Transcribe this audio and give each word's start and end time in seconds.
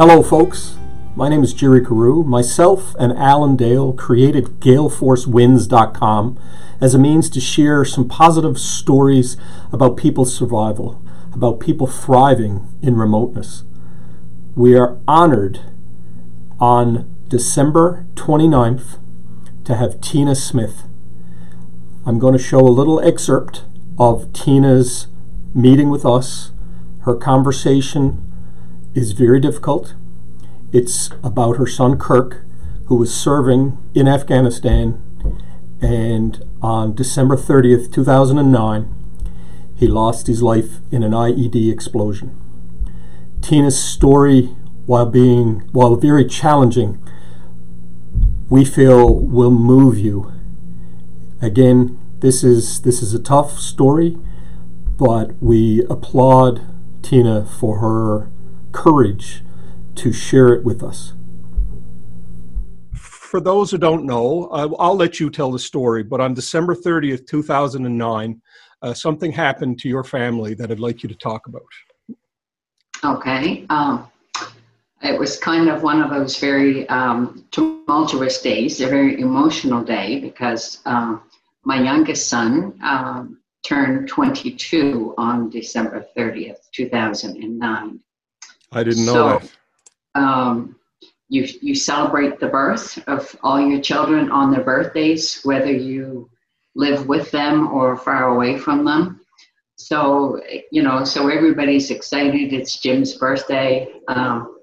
Hello, 0.00 0.22
folks. 0.22 0.78
My 1.14 1.28
name 1.28 1.42
is 1.44 1.52
Gerry 1.52 1.84
Carew. 1.84 2.22
Myself 2.22 2.94
and 2.98 3.12
Allan 3.18 3.54
Dale 3.54 3.92
created 3.92 4.58
GaleForceWins.com 4.58 6.38
as 6.80 6.94
a 6.94 6.98
means 6.98 7.28
to 7.28 7.38
share 7.38 7.84
some 7.84 8.08
positive 8.08 8.58
stories 8.58 9.36
about 9.70 9.98
people's 9.98 10.34
survival, 10.34 11.04
about 11.34 11.60
people 11.60 11.86
thriving 11.86 12.66
in 12.80 12.96
remoteness. 12.96 13.64
We 14.56 14.74
are 14.74 14.98
honored 15.06 15.60
on 16.58 17.14
December 17.28 18.06
29th 18.14 19.00
to 19.64 19.74
have 19.74 20.00
Tina 20.00 20.34
Smith. 20.34 20.84
I'm 22.06 22.18
going 22.18 22.32
to 22.32 22.42
show 22.42 22.60
a 22.60 22.72
little 22.72 23.00
excerpt 23.00 23.66
of 23.98 24.32
Tina's 24.32 25.08
meeting 25.54 25.90
with 25.90 26.06
us. 26.06 26.52
Her 27.00 27.16
conversation 27.16 28.29
is 28.94 29.12
very 29.12 29.40
difficult. 29.40 29.94
It's 30.72 31.10
about 31.22 31.56
her 31.56 31.66
son 31.66 31.98
Kirk, 31.98 32.44
who 32.86 32.96
was 32.96 33.14
serving 33.14 33.78
in 33.94 34.08
Afghanistan, 34.08 35.02
and 35.80 36.44
on 36.60 36.94
December 36.94 37.36
30th, 37.36 37.92
2009, 37.92 38.94
he 39.76 39.86
lost 39.86 40.26
his 40.26 40.42
life 40.42 40.80
in 40.90 41.02
an 41.02 41.12
IED 41.12 41.72
explosion. 41.72 42.36
Tina's 43.40 43.82
story, 43.82 44.54
while 44.86 45.06
being 45.06 45.60
while 45.72 45.96
very 45.96 46.24
challenging, 46.24 47.02
we 48.50 48.64
feel 48.64 49.14
will 49.14 49.50
move 49.50 49.98
you. 49.98 50.32
Again, 51.40 51.98
this 52.18 52.44
is 52.44 52.82
this 52.82 53.02
is 53.02 53.14
a 53.14 53.18
tough 53.18 53.58
story, 53.58 54.18
but 54.98 55.40
we 55.42 55.84
applaud 55.88 56.60
Tina 57.02 57.46
for 57.46 57.78
her 57.78 58.30
courage 58.72 59.42
to 59.96 60.12
share 60.12 60.48
it 60.54 60.64
with 60.64 60.82
us. 60.82 61.14
For 62.94 63.40
those 63.40 63.70
who 63.70 63.78
don't 63.78 64.04
know, 64.04 64.48
I'll 64.50 64.96
let 64.96 65.20
you 65.20 65.30
tell 65.30 65.52
the 65.52 65.58
story, 65.58 66.02
but 66.02 66.20
on 66.20 66.34
December 66.34 66.74
30th, 66.74 67.26
2009, 67.26 68.40
uh, 68.82 68.94
something 68.94 69.30
happened 69.30 69.78
to 69.80 69.88
your 69.88 70.02
family 70.02 70.54
that 70.54 70.70
I'd 70.70 70.80
like 70.80 71.02
you 71.02 71.08
to 71.08 71.14
talk 71.14 71.46
about. 71.46 71.62
Okay. 73.04 73.66
Um, 73.70 74.08
it 75.02 75.18
was 75.18 75.38
kind 75.38 75.68
of 75.68 75.82
one 75.82 76.02
of 76.02 76.10
those 76.10 76.38
very 76.38 76.88
um, 76.88 77.46
tumultuous 77.50 78.42
days, 78.42 78.80
a 78.80 78.86
very 78.86 79.20
emotional 79.20 79.82
day, 79.82 80.20
because 80.20 80.80
uh, 80.84 81.16
my 81.64 81.80
youngest 81.80 82.28
son 82.28 82.78
um, 82.82 83.40
turned 83.62 84.08
22 84.08 85.14
on 85.16 85.50
December 85.50 86.06
30th, 86.16 86.70
2009. 86.72 88.00
I 88.72 88.84
didn't 88.84 89.06
know 89.06 89.12
so, 89.12 89.38
that. 90.14 90.20
Um, 90.20 90.76
you, 91.28 91.46
you 91.60 91.74
celebrate 91.74 92.40
the 92.40 92.48
birth 92.48 93.02
of 93.06 93.34
all 93.42 93.60
your 93.60 93.80
children 93.80 94.30
on 94.30 94.50
their 94.50 94.64
birthdays, 94.64 95.40
whether 95.42 95.72
you 95.72 96.28
live 96.74 97.06
with 97.06 97.30
them 97.30 97.68
or 97.68 97.96
far 97.96 98.28
away 98.28 98.58
from 98.58 98.84
them. 98.84 99.20
So, 99.76 100.40
you 100.70 100.82
know, 100.82 101.04
so 101.04 101.28
everybody's 101.28 101.90
excited. 101.90 102.52
It's 102.52 102.80
Jim's 102.80 103.14
birthday. 103.14 103.88
Um, 104.08 104.56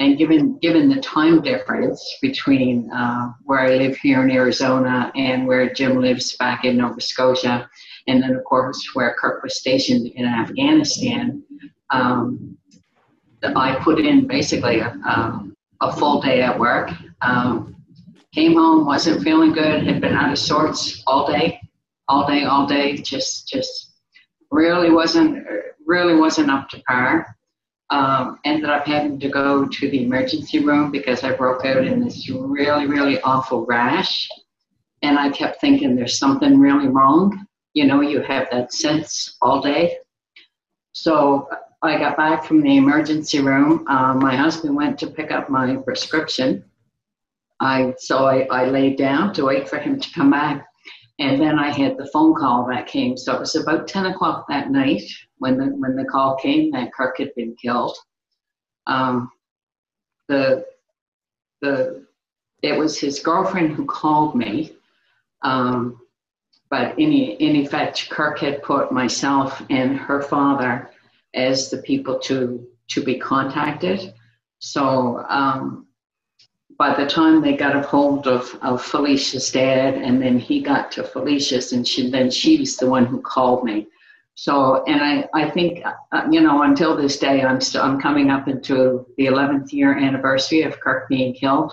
and 0.00 0.16
given, 0.16 0.58
given 0.58 0.88
the 0.88 1.00
time 1.00 1.42
difference 1.42 2.18
between 2.22 2.90
uh, 2.90 3.32
where 3.44 3.60
I 3.60 3.76
live 3.76 3.96
here 3.96 4.22
in 4.22 4.30
Arizona 4.30 5.12
and 5.14 5.46
where 5.46 5.72
Jim 5.72 6.00
lives 6.00 6.36
back 6.36 6.64
in 6.64 6.78
Nova 6.78 7.00
Scotia, 7.00 7.68
and 8.08 8.22
then, 8.22 8.34
of 8.34 8.42
course, 8.44 8.82
where 8.94 9.14
Kirk 9.20 9.42
was 9.42 9.56
stationed 9.58 10.06
in 10.08 10.24
Afghanistan, 10.24 11.42
um, 11.90 12.56
I 13.42 13.76
put 13.82 13.98
in 13.98 14.26
basically 14.26 14.80
a, 14.80 14.90
um, 15.06 15.54
a 15.80 15.92
full 15.92 16.20
day 16.20 16.42
at 16.42 16.58
work. 16.58 16.90
Um, 17.22 17.76
came 18.32 18.54
home, 18.54 18.86
wasn't 18.86 19.22
feeling 19.22 19.52
good, 19.52 19.86
had 19.86 20.00
been 20.00 20.14
out 20.14 20.32
of 20.32 20.38
sorts 20.38 21.02
all 21.06 21.26
day, 21.26 21.60
all 22.08 22.26
day, 22.26 22.44
all 22.44 22.66
day. 22.66 22.96
Just, 22.96 23.48
just 23.48 23.92
really 24.50 24.90
wasn't, 24.90 25.46
really 25.86 26.14
wasn't 26.14 26.50
up 26.50 26.68
to 26.70 26.82
par. 26.88 27.36
Um, 27.90 28.38
ended 28.44 28.70
up 28.70 28.86
having 28.86 29.20
to 29.20 29.28
go 29.28 29.66
to 29.66 29.90
the 29.90 30.04
emergency 30.04 30.60
room 30.60 30.90
because 30.90 31.24
I 31.24 31.32
broke 31.32 31.66
out 31.66 31.84
in 31.84 32.02
this 32.02 32.28
really, 32.30 32.86
really 32.86 33.20
awful 33.20 33.66
rash. 33.66 34.28
And 35.02 35.18
I 35.18 35.30
kept 35.30 35.60
thinking 35.60 35.94
there's 35.94 36.18
something 36.18 36.58
really 36.58 36.88
wrong. 36.88 37.46
You 37.74 37.86
know, 37.86 38.00
you 38.00 38.22
have 38.22 38.48
that 38.50 38.72
sense 38.72 39.36
all 39.42 39.60
day. 39.60 39.98
So 40.92 41.48
I 41.82 41.98
got 41.98 42.16
back 42.16 42.44
from 42.44 42.62
the 42.62 42.76
emergency 42.76 43.40
room. 43.40 43.84
Uh, 43.88 44.14
my 44.14 44.36
husband 44.36 44.76
went 44.76 44.98
to 45.00 45.08
pick 45.08 45.32
up 45.32 45.50
my 45.50 45.76
prescription. 45.76 46.64
I 47.58 47.94
so 47.98 48.26
I, 48.26 48.46
I 48.50 48.64
laid 48.66 48.96
down 48.96 49.34
to 49.34 49.44
wait 49.44 49.68
for 49.68 49.78
him 49.78 49.98
to 49.98 50.12
come 50.12 50.30
back, 50.30 50.66
and 51.18 51.40
then 51.40 51.58
I 51.58 51.70
had 51.70 51.96
the 51.96 52.06
phone 52.06 52.34
call 52.34 52.66
that 52.68 52.86
came. 52.86 53.16
So 53.16 53.34
it 53.34 53.40
was 53.40 53.56
about 53.56 53.88
ten 53.88 54.06
o'clock 54.06 54.46
that 54.48 54.70
night 54.70 55.02
when 55.38 55.56
the 55.56 55.66
when 55.66 55.96
the 55.96 56.04
call 56.04 56.36
came 56.36 56.70
that 56.70 56.92
Kirk 56.92 57.18
had 57.18 57.34
been 57.34 57.56
killed. 57.60 57.96
Um, 58.86 59.30
the 60.28 60.64
the 61.62 62.06
it 62.62 62.78
was 62.78 62.98
his 62.98 63.18
girlfriend 63.18 63.72
who 63.72 63.86
called 63.86 64.36
me. 64.36 64.72
Um, 65.42 65.98
but 66.70 66.98
in, 66.98 67.12
in 67.12 67.56
effect, 67.56 68.08
Kirk 68.08 68.38
had 68.38 68.62
put 68.62 68.92
myself 68.92 69.60
and 69.68 69.96
her 69.96 70.22
father 70.22 70.88
as 71.34 71.70
the 71.70 71.78
people 71.78 72.18
to 72.20 72.66
to 72.88 73.02
be 73.02 73.18
contacted. 73.18 74.12
So 74.58 75.24
um, 75.28 75.86
by 76.78 76.94
the 76.94 77.08
time 77.08 77.40
they 77.40 77.56
got 77.56 77.76
a 77.76 77.82
hold 77.82 78.26
of, 78.26 78.58
of 78.62 78.82
Felicia's 78.82 79.50
dad, 79.50 79.94
and 79.94 80.20
then 80.20 80.38
he 80.38 80.60
got 80.60 80.90
to 80.92 81.04
Felicia's, 81.04 81.72
and 81.72 81.86
she, 81.86 82.10
then 82.10 82.30
she's 82.30 82.76
the 82.76 82.88
one 82.88 83.06
who 83.06 83.20
called 83.20 83.64
me. 83.64 83.86
So, 84.34 84.82
and 84.84 85.00
I, 85.00 85.28
I 85.34 85.50
think, 85.50 85.84
uh, 86.12 86.26
you 86.30 86.40
know, 86.40 86.62
until 86.62 86.96
this 86.96 87.18
day, 87.18 87.42
I'm 87.42 87.60
still, 87.60 87.82
I'm 87.82 88.00
coming 88.00 88.30
up 88.30 88.48
into 88.48 89.06
the 89.16 89.26
11th 89.26 89.72
year 89.72 89.96
anniversary 89.96 90.62
of 90.62 90.80
Kirk 90.80 91.08
being 91.08 91.34
killed, 91.34 91.72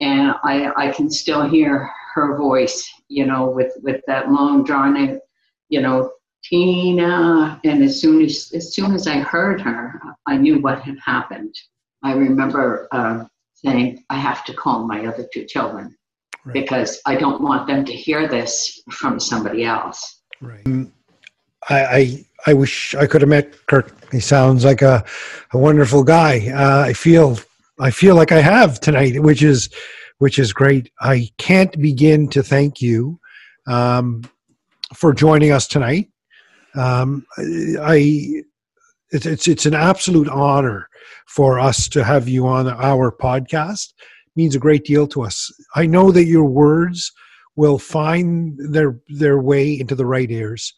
and 0.00 0.34
I, 0.44 0.70
I 0.76 0.92
can 0.92 1.10
still 1.10 1.48
hear 1.48 1.90
her 2.14 2.38
voice, 2.38 2.88
you 3.08 3.26
know, 3.26 3.50
with 3.50 3.72
with 3.82 4.00
that 4.06 4.30
long 4.30 4.64
drawn, 4.64 4.96
in, 4.96 5.20
you 5.68 5.80
know, 5.80 6.12
Tina, 6.44 7.60
and 7.64 7.82
as 7.82 8.00
soon 8.00 8.22
as 8.22 8.50
as 8.54 8.74
soon 8.74 8.94
as 8.94 9.06
I 9.06 9.18
heard 9.18 9.60
her, 9.60 10.00
I 10.26 10.36
knew 10.36 10.58
what 10.60 10.80
had 10.80 10.98
happened. 11.04 11.54
I 12.02 12.14
remember 12.14 12.88
uh, 12.92 13.24
saying, 13.54 14.04
"I 14.10 14.16
have 14.16 14.44
to 14.46 14.54
call 14.54 14.86
my 14.86 15.06
other 15.06 15.28
two 15.32 15.44
children 15.44 15.96
right. 16.44 16.52
because 16.52 17.00
I 17.06 17.16
don't 17.16 17.42
want 17.42 17.66
them 17.66 17.84
to 17.84 17.92
hear 17.92 18.26
this 18.26 18.82
from 18.90 19.20
somebody 19.20 19.64
else." 19.64 20.22
Right. 20.40 20.66
Um, 20.66 20.92
I, 21.68 21.84
I, 21.84 22.24
I 22.46 22.54
wish 22.54 22.94
I 22.94 23.06
could 23.06 23.20
have 23.20 23.28
met 23.28 23.66
Kirk. 23.66 23.92
He 24.10 24.20
sounds 24.20 24.64
like 24.64 24.82
a 24.82 25.04
a 25.52 25.58
wonderful 25.58 26.02
guy. 26.02 26.48
Uh, 26.48 26.80
I 26.86 26.94
feel 26.94 27.38
I 27.78 27.90
feel 27.90 28.14
like 28.14 28.32
I 28.32 28.40
have 28.40 28.80
tonight, 28.80 29.22
which 29.22 29.42
is 29.42 29.68
which 30.18 30.38
is 30.38 30.52
great. 30.52 30.90
I 31.00 31.30
can't 31.38 31.80
begin 31.80 32.28
to 32.28 32.42
thank 32.42 32.80
you 32.80 33.18
um, 33.66 34.22
for 34.94 35.12
joining 35.12 35.50
us 35.52 35.66
tonight. 35.66 36.08
Um, 36.74 37.26
I 37.38 38.42
it's, 39.10 39.26
it's 39.26 39.48
it's 39.48 39.66
an 39.66 39.74
absolute 39.74 40.28
honor 40.28 40.88
for 41.26 41.58
us 41.58 41.88
to 41.88 42.04
have 42.04 42.28
you 42.28 42.46
on 42.46 42.68
our 42.68 43.10
podcast. 43.10 43.92
It 43.92 44.36
means 44.36 44.54
a 44.54 44.60
great 44.60 44.84
deal 44.84 45.06
to 45.08 45.22
us. 45.22 45.52
I 45.74 45.86
know 45.86 46.12
that 46.12 46.26
your 46.26 46.44
words 46.44 47.12
will 47.56 47.78
find 47.78 48.56
their 48.72 49.00
their 49.08 49.40
way 49.40 49.78
into 49.78 49.94
the 49.94 50.06
right 50.06 50.30
ears. 50.30 50.72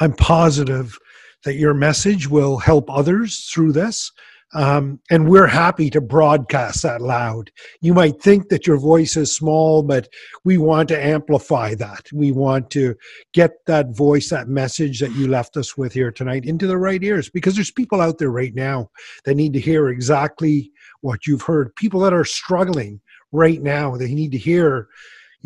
I'm 0.00 0.14
positive 0.14 0.98
that 1.44 1.54
your 1.54 1.74
message 1.74 2.28
will 2.28 2.58
help 2.58 2.90
others 2.90 3.48
through 3.52 3.72
this 3.72 4.10
um, 4.54 5.00
and 5.10 5.28
we're 5.28 5.46
happy 5.46 5.90
to 5.90 6.00
broadcast 6.00 6.82
that 6.82 7.02
loud. 7.02 7.50
You 7.80 7.92
might 7.92 8.22
think 8.22 8.48
that 8.48 8.66
your 8.66 8.78
voice 8.78 9.16
is 9.16 9.34
small, 9.34 9.82
but 9.82 10.08
we 10.44 10.56
want 10.56 10.88
to 10.90 11.04
amplify 11.04 11.74
that. 11.74 12.06
We 12.12 12.30
want 12.32 12.70
to 12.70 12.94
get 13.34 13.64
that 13.66 13.96
voice, 13.96 14.30
that 14.30 14.48
message 14.48 15.00
that 15.00 15.12
you 15.12 15.26
left 15.26 15.56
us 15.56 15.76
with 15.76 15.92
here 15.92 16.12
tonight 16.12 16.44
into 16.44 16.66
the 16.66 16.78
right 16.78 17.02
ears 17.02 17.28
because 17.28 17.54
there's 17.56 17.72
people 17.72 18.00
out 18.00 18.18
there 18.18 18.30
right 18.30 18.54
now 18.54 18.90
that 19.24 19.34
need 19.34 19.52
to 19.54 19.60
hear 19.60 19.88
exactly 19.88 20.70
what 21.00 21.26
you've 21.26 21.42
heard. 21.42 21.74
People 21.74 22.00
that 22.00 22.14
are 22.14 22.24
struggling 22.24 23.00
right 23.32 23.62
now, 23.62 23.96
they 23.96 24.14
need 24.14 24.32
to 24.32 24.38
hear 24.38 24.88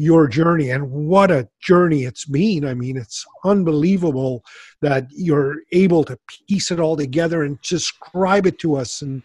your 0.01 0.27
journey 0.27 0.71
and 0.71 0.91
what 0.91 1.31
a 1.31 1.47
journey 1.61 2.05
it's 2.05 2.25
been. 2.25 2.65
I 2.65 2.73
mean, 2.73 2.97
it's 2.97 3.27
unbelievable 3.45 4.43
that 4.81 5.07
you're 5.11 5.57
able 5.73 6.05
to 6.05 6.19
piece 6.49 6.71
it 6.71 6.81
all 6.81 6.97
together 6.97 7.43
and 7.43 7.61
describe 7.61 8.47
it 8.47 8.59
to 8.61 8.77
us 8.77 9.03
in 9.03 9.23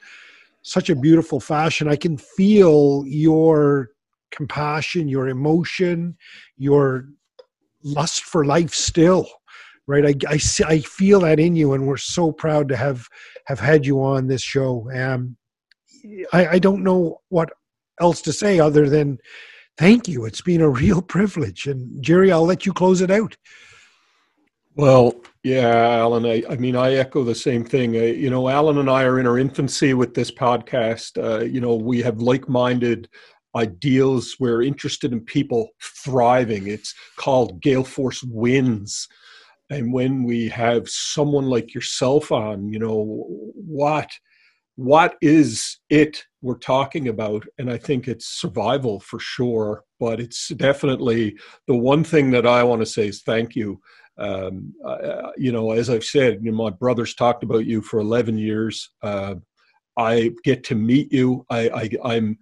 such 0.64 0.90
a 0.90 0.96
beautiful 0.96 1.40
fashion. 1.40 1.88
I 1.88 1.96
can 1.96 2.18
feel 2.18 3.06
your 3.08 3.92
compassion, 4.32 5.08
your 5.08 5.30
emotion, 5.30 6.18
your 6.58 7.08
lust 7.82 8.24
for 8.24 8.44
life 8.44 8.74
still 8.74 9.30
right 9.88 10.04
I, 10.04 10.16
I, 10.28 10.40
I 10.66 10.80
feel 10.80 11.20
that 11.20 11.40
in 11.40 11.56
you 11.56 11.74
and 11.74 11.86
we're 11.86 11.98
so 11.98 12.32
proud 12.32 12.68
to 12.70 12.76
have 12.76 13.08
have 13.46 13.60
had 13.60 13.86
you 13.86 14.02
on 14.02 14.26
this 14.26 14.42
show 14.42 14.90
um, 14.92 15.38
I, 16.34 16.48
I 16.48 16.60
don't 16.60 16.84
know 16.84 17.22
what 17.30 17.52
else 18.02 18.24
to 18.24 18.34
say 18.34 18.60
other 18.60 18.90
than 18.90 19.20
thank 19.78 20.08
you. 20.08 20.26
It's 20.26 20.42
been 20.42 20.62
a 20.62 20.70
real 20.70 21.02
privilege. 21.16 21.68
And 21.68 22.02
Gerry, 22.04 22.32
I'll 22.32 22.46
let 22.46 22.66
you 22.66 22.74
close 22.74 23.02
it 23.02 23.12
out. 23.12 23.36
Well, 24.78 25.22
yeah, 25.44 26.00
Allan. 26.00 26.26
I, 26.26 26.44
I 26.50 26.58
mean, 26.58 26.76
I 26.76 26.96
echo 26.96 27.24
the 27.24 27.34
same 27.34 27.64
thing. 27.64 27.96
Uh, 27.96 28.02
you 28.02 28.30
know, 28.30 28.50
Allan 28.50 28.78
and 28.78 28.90
I 28.90 29.04
are 29.04 29.20
in 29.20 29.28
our 29.28 29.38
infancy 29.38 29.94
with 29.94 30.14
this 30.14 30.32
podcast. 30.32 31.22
Uh, 31.22 31.46
you 31.46 31.62
know, 31.62 31.76
we 31.76 32.02
have 32.02 32.20
like-minded 32.20 33.08
ideals. 33.56 34.36
We're 34.38 34.64
interested 34.64 35.14
in 35.14 35.22
people 35.22 35.70
thriving. 35.82 36.68
It's 36.68 36.94
called 37.16 37.62
Gale 37.62 37.86
Force 37.86 38.22
Wins. 38.24 39.08
And 39.70 39.94
when 39.94 40.24
we 40.24 40.50
have 40.50 40.90
someone 40.90 41.46
like 41.46 41.74
yourself 41.74 42.32
on, 42.32 42.68
you 42.72 42.80
know, 42.80 43.26
what 43.56 44.10
what 44.76 45.16
is 45.22 45.80
it 45.90 46.24
we're 46.42 46.58
talking 46.58 47.08
about? 47.08 47.46
And 47.58 47.72
I 47.72 47.78
think 47.78 48.08
it's 48.08 48.28
survival 48.28 49.00
for 49.00 49.20
sure, 49.20 49.84
but 50.00 50.20
it's 50.20 50.50
definitely 50.50 51.38
the 51.68 51.76
one 51.76 52.04
thing 52.04 52.32
that 52.32 52.46
I 52.46 52.64
want 52.64 52.82
to 52.82 52.86
say 52.86 53.08
is 53.08 53.22
thank 53.22 53.56
you. 53.56 53.80
Um, 54.18 54.74
uh, 54.86 55.32
you 55.38 55.52
know, 55.52 55.72
as 55.72 55.90
I've 55.90 56.04
said, 56.04 56.40
you 56.42 56.52
know, 56.52 56.58
my 56.58 56.70
brothers 56.70 57.16
talked 57.16 57.44
about 57.44 57.66
you 57.66 57.82
for 57.82 58.00
11 58.00 58.38
years. 58.38 58.92
Uh, 59.02 59.36
I 59.98 60.32
get 60.44 60.64
to 60.66 60.76
meet 60.76 61.12
you. 61.12 61.46
I, 61.50 61.70
I, 61.70 61.90
I'm, 62.04 62.38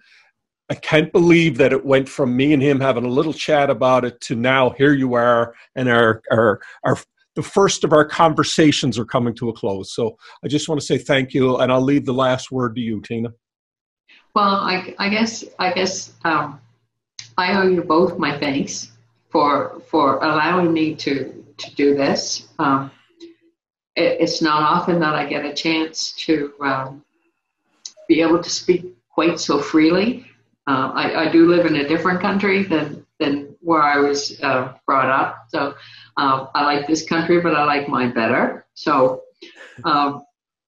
I 0.69 0.75
can't 0.75 1.12
believe 1.12 1.57
that 1.57 1.74
it 1.74 1.85
went 1.85 2.09
from 2.09 2.35
me 2.35 2.53
and 2.53 2.62
him 2.62 2.80
having 2.80 3.06
a 3.06 3.09
little 3.09 3.33
chat 3.33 3.69
about 3.69 4.06
it 4.06 4.19
to 4.21 4.35
now 4.35 4.71
here 4.71 4.94
you 4.94 5.13
are 5.13 5.53
and 5.75 5.89
our 5.89 6.21
our 6.31 6.62
our 6.83 6.97
the 7.35 7.44
first 7.44 7.83
of 7.83 7.94
our 7.94 8.06
conversations 8.06 9.00
are 9.00 9.06
coming 9.06 9.33
to 9.35 9.50
a 9.50 9.53
close. 9.53 9.94
So 9.94 10.18
I 10.44 10.47
just 10.47 10.69
want 10.69 10.80
to 10.80 10.85
say 10.85 10.97
thank 10.97 11.33
you, 11.33 11.57
and 11.57 11.71
I'll 11.71 11.81
leave 11.81 12.06
the 12.06 12.13
last 12.13 12.51
word 12.51 12.75
to 12.75 12.81
you, 12.81 13.01
Tina. 13.01 13.30
Well, 14.35 14.56
I, 14.56 14.95
I 15.00 15.09
guess 15.09 15.44
I 15.59 15.71
guess 15.74 16.13
um, 16.24 16.59
I 17.38 17.53
owe 17.53 17.68
you 17.68 17.83
both 17.83 18.18
my 18.18 18.38
thanks 18.38 18.91
for 19.30 19.81
for 19.88 20.18
allowing 20.24 20.74
me 20.74 20.95
to 20.95 21.44
to 21.57 21.75
do 21.75 21.95
this. 21.95 22.47
Um, 22.59 22.91
it, 23.95 24.18
it's 24.21 24.41
not 24.41 24.62
often 24.62 25.00
that 25.00 25.15
I 25.15 25.25
get 25.25 25.45
a 25.45 25.53
chance 25.53 26.13
to 26.25 26.53
um, 26.62 27.03
be 28.07 28.21
able 28.21 28.41
to 28.41 28.50
speak 28.50 28.85
quite 29.09 29.39
so 29.39 29.59
freely. 29.59 30.25
Uh, 30.65 30.91
I, 30.94 31.25
I 31.25 31.31
do 31.31 31.47
live 31.47 31.65
in 31.65 31.75
a 31.75 31.88
different 31.88 32.21
country 32.21 32.63
than 32.63 33.06
than 33.19 33.52
where 33.63 33.81
I 33.81 33.98
was 33.98 34.39
uh, 34.42 34.74
brought 34.86 35.10
up, 35.10 35.45
so 35.50 35.74
um, 36.18 36.50
I 36.54 36.63
like 36.63 36.88
this 36.88 37.07
country, 37.07 37.39
but 37.42 37.56
I 37.56 37.63
like 37.63 37.88
mine 37.88 38.13
better. 38.13 38.65
So 38.74 39.24
um, 39.83 40.25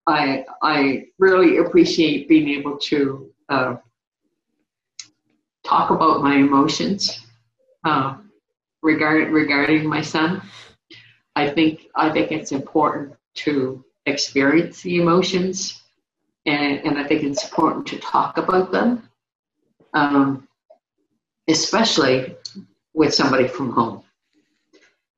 I 0.07 0.45
I 0.62 1.07
really 1.19 1.57
appreciate 1.57 2.27
being 2.30 2.50
able 2.50 2.77
to 2.77 3.30
uh, 3.50 3.75
talk 5.63 5.89
about 5.89 6.21
my 6.24 6.36
emotions 6.36 7.25
uh, 7.83 8.18
regarding 8.81 9.31
regarding 9.31 9.88
my 9.88 10.01
son. 10.01 10.41
I 11.36 11.50
think 11.50 11.88
I 11.95 12.09
think 12.12 12.31
it's 12.31 12.51
important 12.51 13.15
to 13.45 13.83
experience 14.06 14.81
the 14.81 15.01
emotions, 15.01 15.81
and, 16.45 16.80
and 16.86 16.98
I 16.98 17.03
think 17.03 17.24
it's 17.24 17.44
important 17.44 17.88
to 17.88 18.00
talk 18.00 18.38
about 18.38 18.71
them, 18.71 19.09
um, 19.94 20.48
especially 21.48 22.36
with 22.95 23.13
somebody 23.13 23.47
from 23.47 23.71
home 23.71 24.03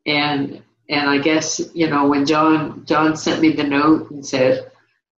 and 0.08 0.62
and 0.90 1.10
I 1.10 1.18
guess 1.20 1.62
you 1.74 1.90
know 1.90 2.08
when 2.08 2.26
John 2.26 2.86
John 2.86 3.16
sent 3.16 3.42
me 3.42 3.52
the 3.52 3.64
note 3.64 4.10
and 4.10 4.26
said, 4.26 4.72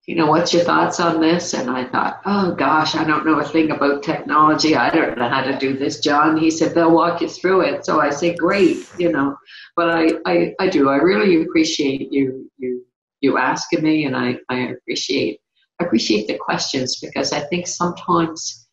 you 0.07 0.15
know, 0.15 0.25
what's 0.25 0.51
your 0.51 0.63
thoughts 0.63 0.99
on 0.99 1.21
this? 1.21 1.53
And 1.53 1.69
I 1.69 1.85
thought, 1.85 2.21
oh 2.25 2.55
gosh, 2.55 2.95
I 2.95 3.03
don't 3.03 3.25
know 3.25 3.39
a 3.39 3.43
thing 3.43 3.69
about 3.69 4.01
technology. 4.01 4.75
I 4.75 4.89
don't 4.89 5.17
know 5.17 5.29
how 5.29 5.43
to 5.43 5.57
do 5.59 5.77
this, 5.77 5.99
John. 5.99 6.35
He 6.35 6.49
said 6.49 6.73
they'll 6.73 6.91
walk 6.91 7.21
you 7.21 7.29
through 7.29 7.61
it. 7.61 7.85
So 7.85 8.01
I 8.01 8.09
say, 8.09 8.35
great, 8.35 8.77
you 8.97 9.11
know. 9.11 9.37
But 9.75 9.91
I 9.91 10.07
I, 10.25 10.55
I 10.59 10.67
do. 10.69 10.89
I 10.89 10.95
really 10.97 11.43
appreciate 11.43 12.11
you 12.11 12.49
you 12.57 12.83
you 13.21 13.37
asking 13.37 13.83
me, 13.83 14.05
and 14.05 14.17
I 14.17 14.39
I 14.49 14.69
appreciate 14.69 15.39
I 15.79 15.85
appreciate 15.85 16.27
the 16.27 16.37
questions 16.37 16.99
because 16.99 17.31
I 17.31 17.41
think 17.41 17.67
sometimes 17.67 18.67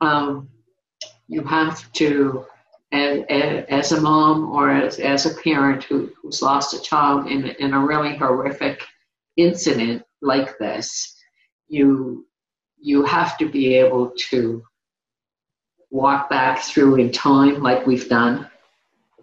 um, 0.00 0.48
you 1.26 1.42
have 1.42 1.90
to 1.94 2.46
as, 2.92 3.24
as 3.68 3.92
a 3.92 4.00
mom 4.00 4.50
or 4.50 4.70
as, 4.70 4.98
as 4.98 5.26
a 5.26 5.34
parent 5.42 5.84
who, 5.84 6.10
who's 6.20 6.42
lost 6.42 6.74
a 6.74 6.82
child 6.82 7.26
in, 7.26 7.46
in 7.46 7.72
a 7.72 7.86
really 7.86 8.16
horrific 8.16 8.82
incident 9.36 10.02
like 10.22 10.58
this, 10.58 11.16
you 11.68 12.26
you 12.82 13.04
have 13.04 13.36
to 13.36 13.46
be 13.48 13.74
able 13.74 14.10
to 14.16 14.62
walk 15.90 16.30
back 16.30 16.62
through 16.62 16.96
in 16.96 17.12
time 17.12 17.62
like 17.62 17.86
we've 17.86 18.08
done 18.08 18.48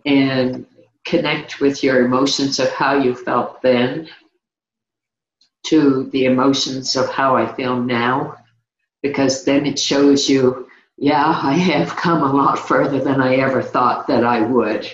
and 0.06 0.66
connect 1.06 1.60
with 1.60 1.84
your 1.84 2.06
emotions 2.06 2.60
of 2.60 2.70
how 2.72 2.96
you 2.98 3.16
felt 3.16 3.62
then 3.62 4.08
to 5.66 6.10
the 6.12 6.26
emotions 6.26 6.96
of 6.96 7.10
how 7.10 7.36
I 7.36 7.52
feel 7.56 7.82
now 7.82 8.38
because 9.02 9.44
then 9.44 9.66
it 9.66 9.80
shows 9.80 10.30
you 10.30 10.67
yeah, 10.98 11.40
I 11.44 11.54
have 11.54 11.96
come 11.96 12.24
a 12.24 12.34
lot 12.34 12.58
further 12.58 13.00
than 13.00 13.22
I 13.22 13.36
ever 13.36 13.62
thought 13.62 14.08
that 14.08 14.24
I 14.24 14.42
would. 14.42 14.92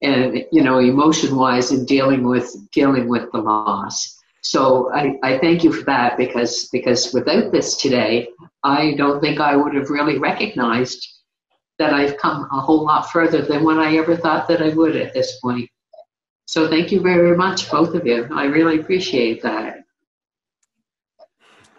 And, 0.00 0.44
you 0.52 0.62
know, 0.62 0.78
emotion 0.78 1.34
wise 1.34 1.72
in 1.72 1.84
dealing 1.86 2.22
with 2.22 2.54
dealing 2.70 3.08
with 3.08 3.30
the 3.32 3.38
loss. 3.38 4.16
So 4.42 4.92
I, 4.92 5.18
I 5.22 5.38
thank 5.38 5.64
you 5.64 5.72
for 5.72 5.82
that 5.84 6.16
because 6.16 6.68
because 6.70 7.12
without 7.12 7.50
this 7.50 7.76
today, 7.76 8.28
I 8.62 8.94
don't 8.96 9.20
think 9.20 9.40
I 9.40 9.56
would 9.56 9.74
have 9.74 9.90
really 9.90 10.18
recognized 10.18 11.08
that 11.78 11.94
I've 11.94 12.18
come 12.18 12.46
a 12.52 12.60
whole 12.60 12.84
lot 12.84 13.10
further 13.10 13.42
than 13.42 13.64
what 13.64 13.78
I 13.78 13.96
ever 13.96 14.16
thought 14.16 14.46
that 14.48 14.62
I 14.62 14.68
would 14.68 14.94
at 14.94 15.14
this 15.14 15.40
point. 15.40 15.68
So 16.46 16.68
thank 16.68 16.92
you 16.92 17.00
very 17.00 17.36
much, 17.36 17.70
both 17.70 17.94
of 17.94 18.06
you. 18.06 18.28
I 18.32 18.44
really 18.44 18.78
appreciate 18.78 19.42
that. 19.42 19.78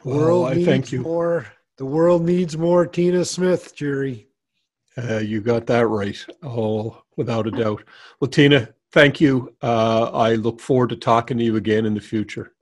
Well, 0.04 0.30
oh, 0.30 0.44
I 0.46 0.64
thank 0.66 0.92
you. 0.92 1.02
More 1.02 1.46
the 1.78 1.86
world 1.86 2.24
needs 2.24 2.58
more 2.58 2.86
Tina 2.88 3.26
Smith, 3.26 3.76
Gerry. 3.76 4.28
Uh, 4.98 5.18
you 5.18 5.42
got 5.42 5.68
that 5.68 5.88
right. 5.88 6.18
Oh, 6.42 7.04
without 7.18 7.48
a 7.48 7.52
doubt. 7.52 7.84
Well, 8.20 8.30
Tina, 8.30 8.70
thank 8.92 9.20
you. 9.20 9.54
Uh, 9.62 10.10
I 10.14 10.36
look 10.36 10.62
forward 10.62 10.90
to 10.90 10.96
talking 10.96 11.38
to 11.38 11.44
you 11.44 11.58
again 11.58 11.86
in 11.86 11.94
the 11.94 12.02
future. 12.02 12.55